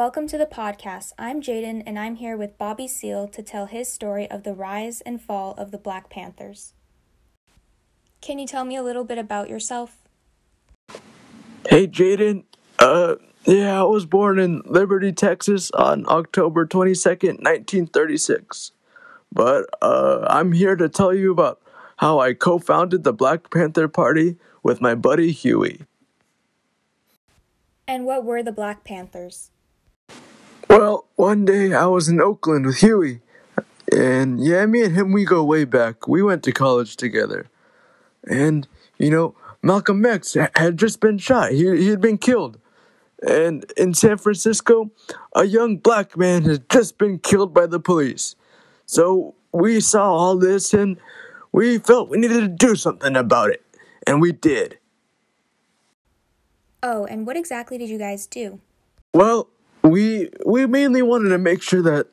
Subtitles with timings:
[0.00, 1.12] Welcome to the podcast.
[1.18, 5.02] I'm Jaden, and I'm here with Bobby Seale to tell his story of the rise
[5.02, 6.72] and fall of the Black Panthers.
[8.22, 9.98] Can you tell me a little bit about yourself?
[11.68, 12.44] Hey, Jaden.
[12.78, 18.72] Uh, yeah, I was born in Liberty, Texas on October 22nd, 1936.
[19.30, 21.60] But, uh, I'm here to tell you about
[21.98, 25.82] how I co founded the Black Panther Party with my buddy Huey.
[27.86, 29.50] And what were the Black Panthers?
[30.70, 33.22] Well, one day I was in Oakland with Huey.
[33.92, 36.06] And yeah, me and him, we go way back.
[36.06, 37.50] We went to college together.
[38.28, 41.50] And, you know, Malcolm X had just been shot.
[41.50, 42.60] He, he had been killed.
[43.26, 44.92] And in San Francisco,
[45.34, 48.36] a young black man had just been killed by the police.
[48.86, 50.98] So we saw all this and
[51.50, 53.64] we felt we needed to do something about it.
[54.06, 54.78] And we did.
[56.80, 58.60] Oh, and what exactly did you guys do?
[59.12, 59.48] Well,
[59.82, 62.08] we we mainly wanted to make sure that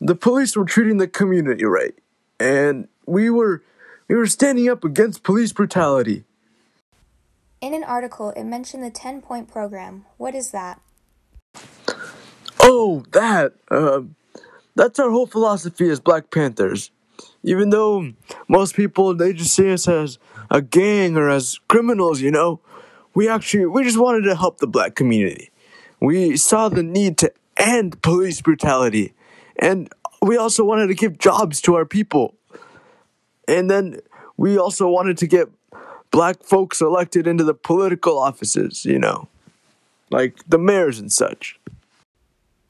[0.00, 1.94] the police were treating the community right,
[2.38, 3.62] and we were
[4.08, 6.24] we were standing up against police brutality.
[7.60, 10.04] In an article, it mentioned the 10 point program.
[10.18, 10.80] What is that?
[12.60, 13.54] Oh, that.
[13.70, 14.02] Uh,
[14.74, 16.90] that's our whole philosophy as Black Panthers.
[17.42, 18.12] Even though
[18.48, 20.18] most people they just see us as
[20.50, 22.60] a gang or as criminals, you know,
[23.14, 25.50] we actually we just wanted to help the black community.
[26.00, 29.14] We saw the need to end police brutality.
[29.58, 29.90] And
[30.22, 32.34] we also wanted to give jobs to our people.
[33.48, 34.00] And then
[34.36, 35.48] we also wanted to get
[36.10, 39.28] black folks elected into the political offices, you know,
[40.10, 41.58] like the mayors and such.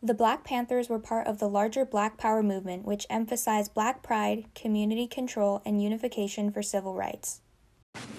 [0.03, 4.45] The Black Panthers were part of the larger Black Power movement, which emphasized black pride,
[4.55, 7.41] community control, and unification for civil rights.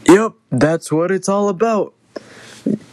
[0.05, 1.94] Yep, that's what it's all about.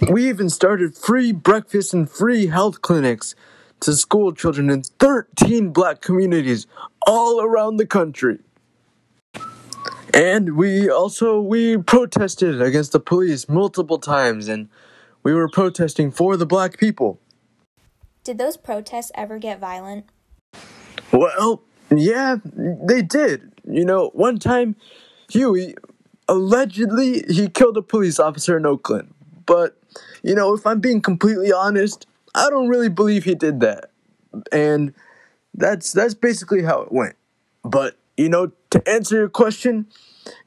[0.09, 3.35] We even started free breakfast and free health clinics
[3.81, 6.67] to school children in 13 black communities
[7.07, 8.39] all around the country.
[10.13, 14.69] And we also we protested against the police multiple times and
[15.23, 17.19] we were protesting for the black people.
[18.23, 20.07] Did those protests ever get violent?
[21.13, 23.53] Well, yeah, they did.
[23.69, 24.77] You know, one time
[25.31, 25.75] Huey
[26.29, 29.14] allegedly he killed a police officer in Oakland.
[29.47, 29.77] But,
[30.23, 33.91] you know, if I'm being completely honest, I don't really believe he did that.
[34.51, 34.95] And
[35.55, 37.17] that's that's basically how it went.
[37.63, 39.87] But, you know, to answer your question,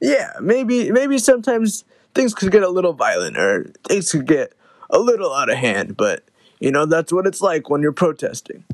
[0.00, 4.52] yeah, maybe maybe sometimes things could get a little violent or things could get
[4.90, 6.24] a little out of hand, but
[6.60, 8.64] you know, that's what it's like when you're protesting.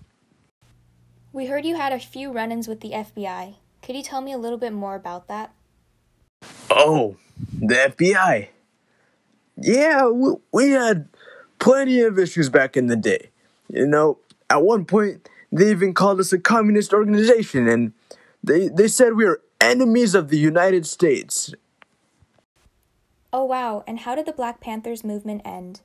[1.33, 3.57] We heard you had a few run ins with the FBI.
[3.83, 5.53] Could you tell me a little bit more about that?
[6.71, 7.17] Oh,
[7.53, 8.49] the FBI.
[9.57, 11.09] Yeah, we, we had
[11.59, 13.31] plenty of issues back in the day.
[13.69, 14.19] You know,
[14.51, 17.93] at one point, they even called us a communist organization and
[18.43, 21.55] they, they said we were enemies of the United States.
[23.33, 23.83] Oh, wow.
[23.87, 25.81] And how did the Black Panthers movement end?